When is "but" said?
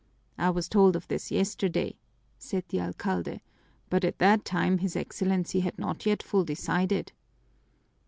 3.87-4.03